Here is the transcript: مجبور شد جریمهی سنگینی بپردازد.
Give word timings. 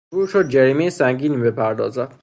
مجبور 0.11 0.27
شد 0.27 0.49
جریمهی 0.49 0.89
سنگینی 0.89 1.37
بپردازد. 1.37 2.13